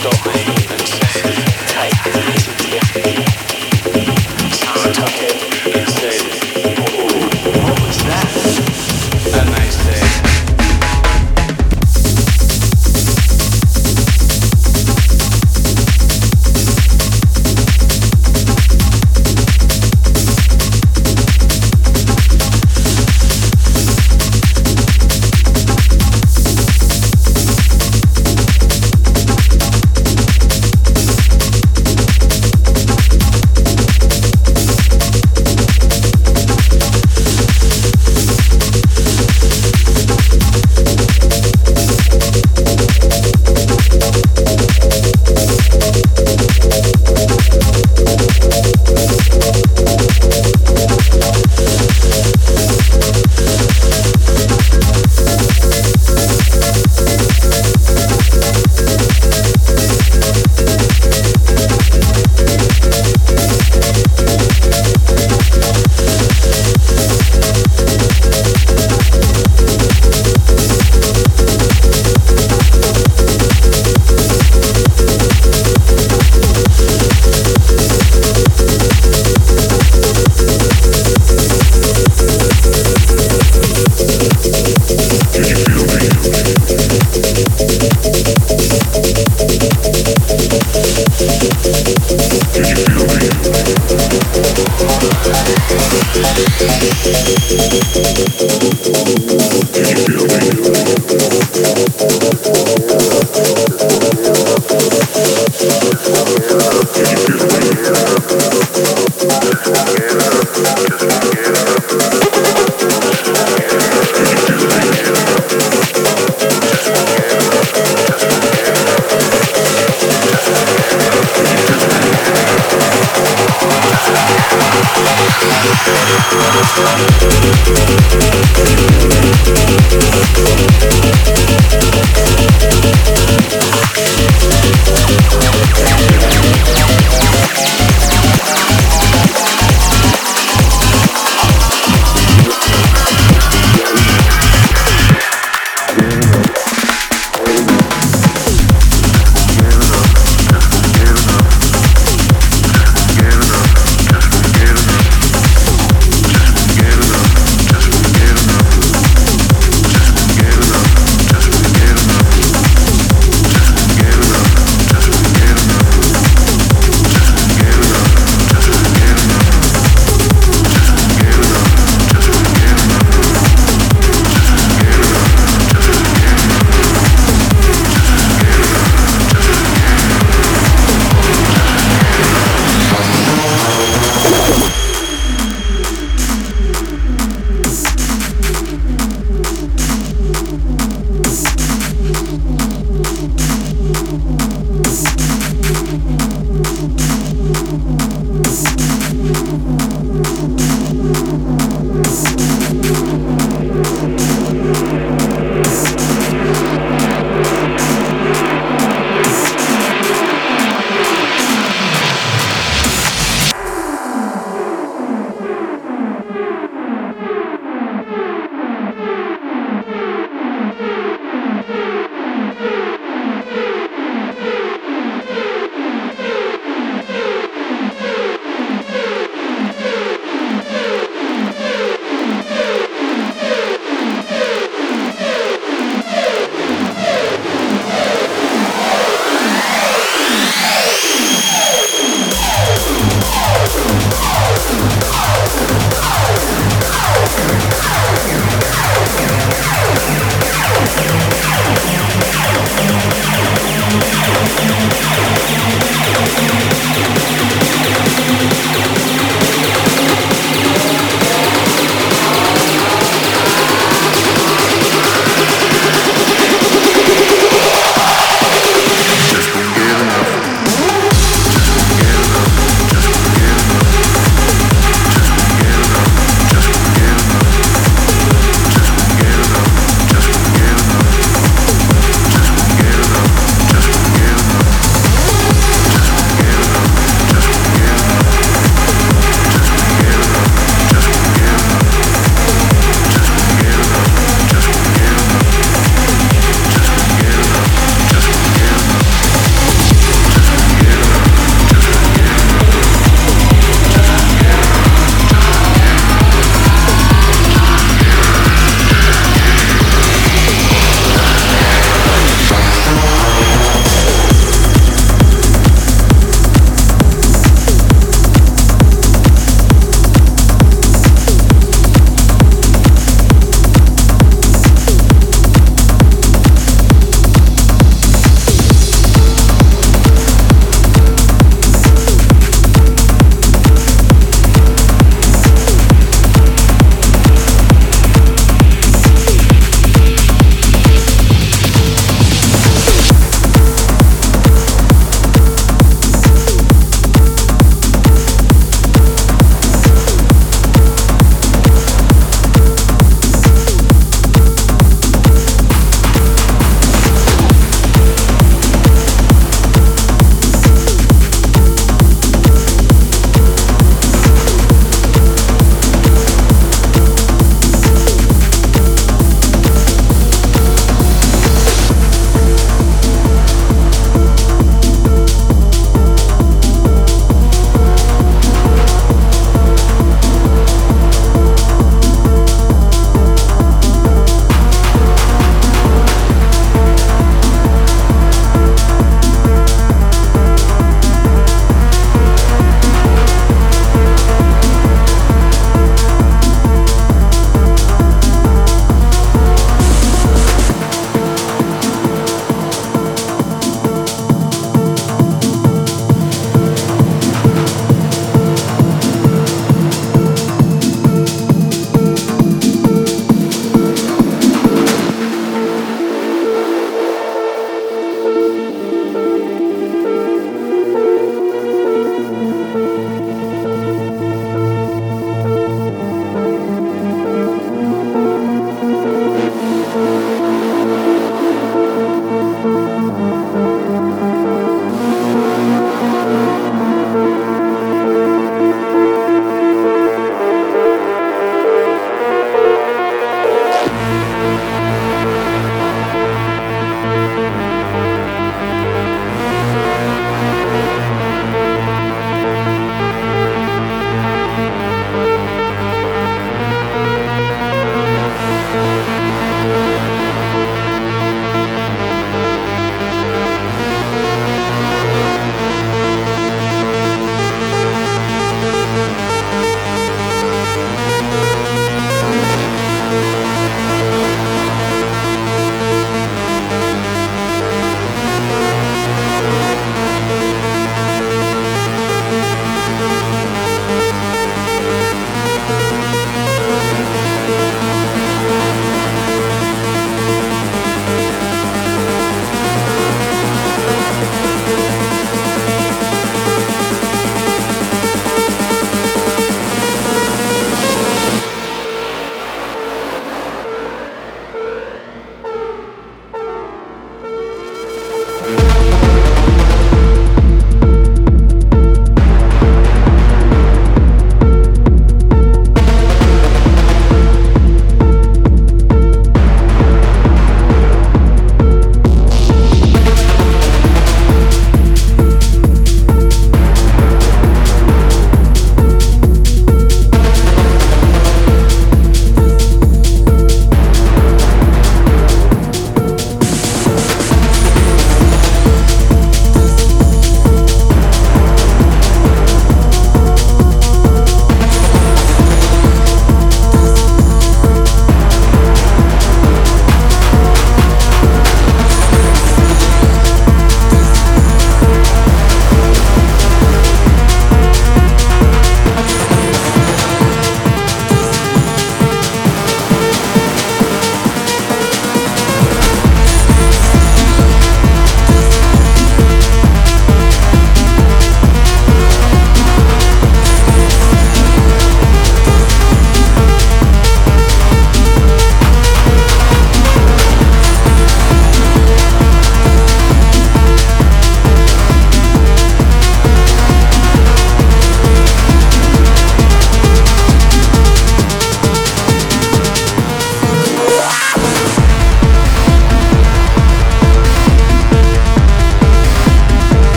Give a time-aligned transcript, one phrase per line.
[0.00, 2.39] stop and even say, take